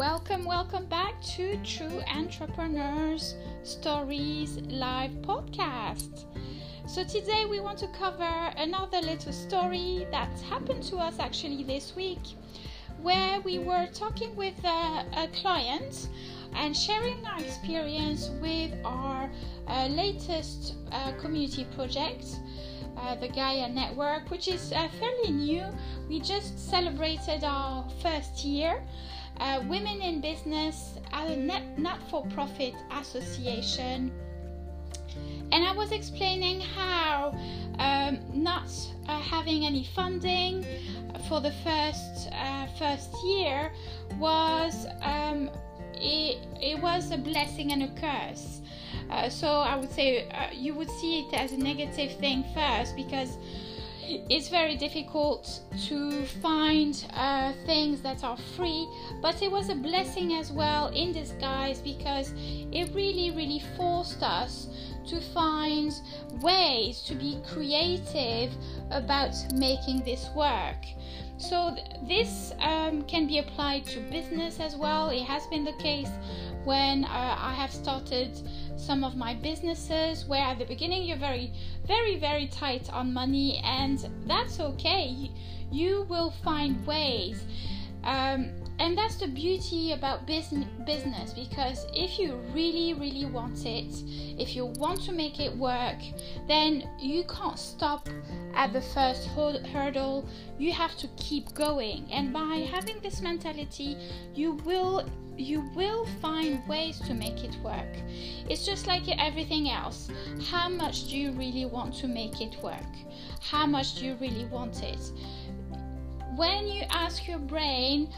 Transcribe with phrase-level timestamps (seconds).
[0.00, 6.24] Welcome, welcome back to True Entrepreneurs Stories Live podcast.
[6.86, 11.94] So, today we want to cover another little story that happened to us actually this
[11.94, 12.22] week,
[13.02, 16.08] where we were talking with a, a client
[16.54, 19.30] and sharing our experience with our
[19.68, 22.24] uh, latest uh, community project.
[22.96, 25.64] Uh, the Gaia Network, which is uh, fairly new.
[26.08, 28.82] We just celebrated our first year.
[29.40, 31.36] Uh, Women in Business as a
[31.78, 34.12] not for profit association.
[35.50, 37.34] And I was explaining how
[37.78, 38.70] um, not
[39.08, 40.64] uh, having any funding
[41.26, 43.72] for the first uh, first year
[44.18, 45.50] was um,
[45.94, 48.60] it, it was a blessing and a curse.
[49.10, 52.94] Uh, so I would say uh, you would see it as a negative thing first
[52.94, 53.38] because
[54.10, 58.88] it's very difficult to find uh, things that are free,
[59.22, 64.68] but it was a blessing as well in disguise because it really, really forced us
[65.06, 65.92] to find
[66.40, 68.52] ways to be creative
[68.90, 70.84] about making this work.
[71.38, 75.08] So, th- this um, can be applied to business as well.
[75.08, 76.10] It has been the case
[76.64, 78.38] when uh, I have started
[78.80, 81.52] some of my businesses where at the beginning you're very,
[81.86, 85.30] very, very tight on money, and that's okay.
[85.70, 87.44] You will find ways.
[88.04, 93.94] Um, and that's the beauty about business because if you really, really want it,
[94.40, 95.98] if you want to make it work,
[96.48, 98.08] then you can't stop
[98.54, 100.26] at the first hurdle.
[100.58, 102.08] You have to keep going.
[102.10, 103.98] And by having this mentality,
[104.34, 107.96] you will you will find ways to make it work.
[108.48, 110.10] It's just like everything else.
[110.50, 112.92] How much do you really want to make it work?
[113.42, 115.00] How much do you really want it?
[116.36, 118.10] When you ask your brain,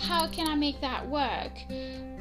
[0.00, 1.52] how can I make that work?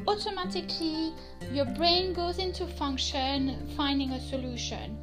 [0.08, 1.14] Automatically,
[1.52, 4.98] your brain goes into function finding a solution.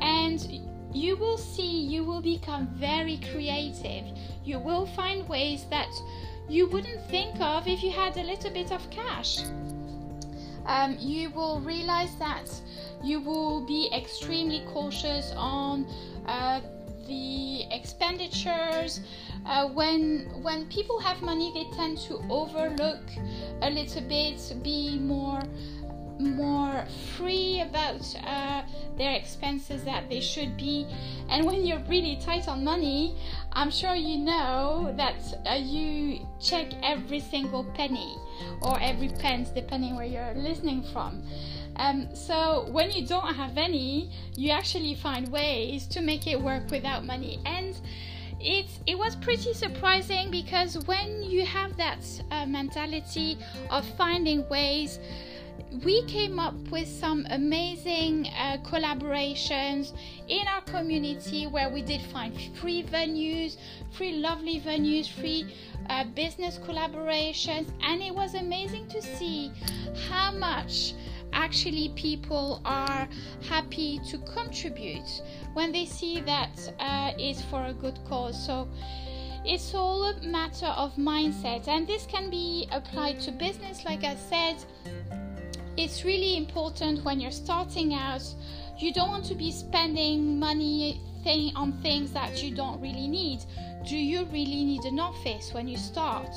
[0.00, 0.60] And
[0.92, 4.04] you will see you will become very creative.
[4.44, 5.88] You will find ways that
[6.48, 9.38] you wouldn't think of if you had a little bit of cash.
[10.66, 12.50] Um, you will realize that
[13.02, 15.86] you will be extremely cautious on
[16.26, 16.60] uh,
[17.08, 19.00] the expenditures.
[19.46, 23.00] Uh, when when people have money, they tend to overlook
[23.62, 25.42] a little bit, be more
[26.18, 26.84] more
[27.16, 28.62] free about uh,
[28.96, 30.86] their expenses that they should be.
[31.28, 33.16] And when you're really tight on money,
[33.52, 38.16] I'm sure you know that uh, you check every single penny
[38.62, 41.22] or every pence, depending where you're listening from.
[41.76, 46.70] Um, so when you don't have any, you actually find ways to make it work
[46.70, 47.40] without money.
[47.46, 47.80] And
[48.40, 51.98] it it was pretty surprising because when you have that
[52.30, 53.36] uh, mentality
[53.70, 55.00] of finding ways
[55.84, 59.92] we came up with some amazing uh, collaborations
[60.28, 63.56] in our community where we did find free venues,
[63.92, 65.54] free lovely venues, free
[65.90, 69.52] uh, business collaborations, and it was amazing to see
[70.08, 70.94] how much
[71.32, 73.08] actually people are
[73.48, 78.46] happy to contribute when they see that uh, it's for a good cause.
[78.46, 78.68] So
[79.44, 84.16] it's all a matter of mindset, and this can be applied to business, like I
[84.16, 84.56] said
[85.78, 88.22] it's really important when you're starting out.
[88.78, 93.44] You don't want to be spending money th- on things that you don't really need.
[93.88, 96.34] Do you really need an office when you start?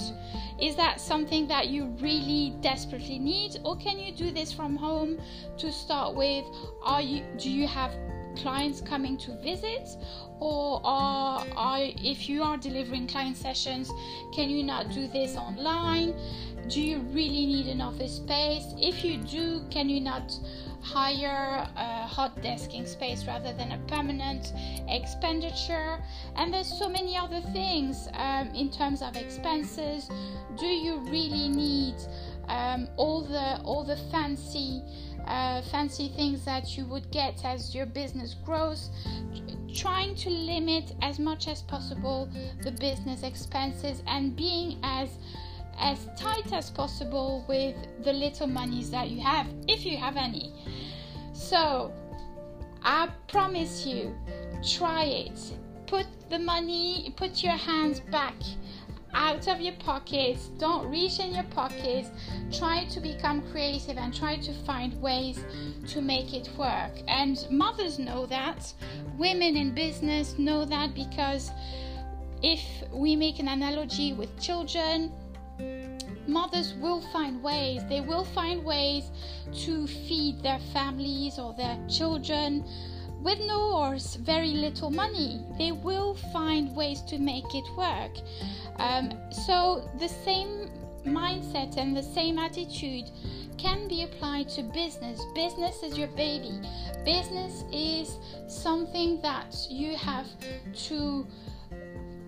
[0.62, 5.18] Is that something that you really desperately need, or can you do this from home
[5.58, 6.46] to start with?
[6.84, 7.92] Are you do you have
[8.38, 9.90] clients coming to visit
[10.40, 10.82] or
[12.04, 13.92] if you are delivering client sessions
[14.34, 16.14] can you not do this online
[16.68, 18.74] do you really need an office space?
[18.78, 20.32] If you do, can you not
[20.82, 24.54] hire a hot desking space rather than a permanent
[24.88, 26.02] expenditure?
[26.36, 30.10] And there's so many other things um, in terms of expenses.
[30.58, 31.96] Do you really need
[32.48, 34.82] um, all the all the fancy
[35.32, 38.90] uh, fancy things that you would get as your business grows?
[39.74, 42.30] Trying to limit as much as possible
[42.62, 45.10] the business expenses and being as
[45.80, 50.54] as tight as possible with the little monies that you have, if you have any.
[51.34, 51.92] So,
[52.84, 54.14] I promise you,
[54.64, 55.40] try it.
[55.88, 58.36] Put the money, put your hands back
[59.14, 60.50] out of your pockets.
[60.58, 62.10] Don't reach in your pockets.
[62.52, 65.44] Try to become creative and try to find ways
[65.88, 66.92] to make it work.
[67.08, 68.74] And mothers know that.
[69.18, 71.52] Women in business know that because
[72.42, 72.62] if
[72.92, 75.12] we make an analogy with children,
[76.28, 77.82] mothers will find ways.
[77.88, 79.12] They will find ways
[79.66, 82.66] to feed their families or their children
[83.24, 85.46] with no or very little money.
[85.58, 88.12] They will find ways to make it work.
[88.78, 90.70] Um, so the same
[91.06, 93.10] mindset and the same attitude
[93.58, 95.22] can be applied to business.
[95.36, 96.60] Business is your baby.
[97.06, 100.28] Business is something that you have
[100.88, 101.28] to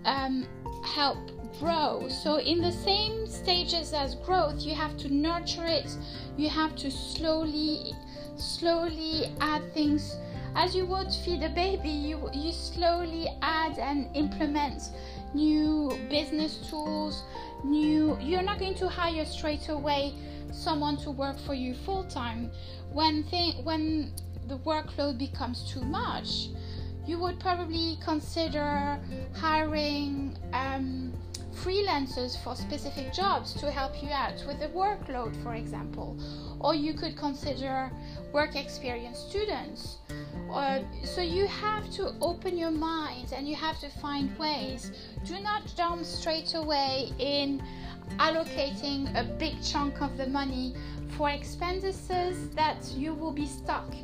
[0.04, 0.46] um,
[0.84, 1.18] help
[1.58, 2.08] grow.
[2.08, 5.96] So, in the same stages as growth, you have to nurture it.
[6.36, 7.92] You have to slowly,
[8.36, 10.16] slowly add things
[10.54, 11.88] as you would feed a baby.
[11.88, 14.90] You you slowly add and implement
[15.34, 17.22] new business tools.
[17.64, 18.18] New.
[18.20, 20.14] You're not going to hire straight away
[20.52, 22.50] someone to work for you full time.
[22.92, 24.12] When thing when
[24.46, 26.48] the workload becomes too much,
[27.06, 28.98] you would probably consider
[29.34, 31.12] hiring um,
[31.54, 36.18] freelancers for specific jobs to help you out with the workload, for example.
[36.60, 37.90] Or you could consider
[38.32, 39.98] work experience students.
[41.04, 44.92] So you have to open your mind and you have to find ways.
[45.24, 47.62] Do not jump straight away in
[48.18, 50.74] allocating a big chunk of the money
[51.16, 53.94] for expenses that you will be stuck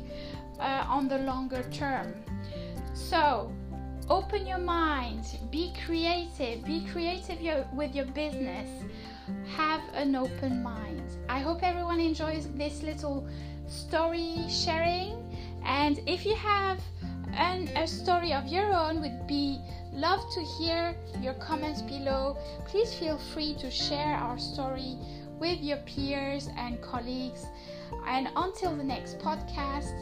[0.59, 2.13] uh, on the longer term.
[2.93, 3.51] So,
[4.09, 8.69] open your mind, be creative, be creative your, with your business,
[9.55, 11.03] have an open mind.
[11.29, 13.27] I hope everyone enjoys this little
[13.67, 15.17] story sharing.
[15.65, 16.79] And if you have
[17.33, 19.59] an, a story of your own, would be
[19.93, 22.37] love to hear your comments below.
[22.65, 24.97] Please feel free to share our story
[25.39, 27.45] with your peers and colleagues.
[28.05, 29.93] And until the next podcast,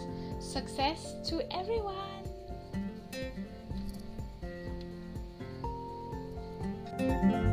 [0.41, 2.19] success to everyone.
[6.99, 7.48] Thank you.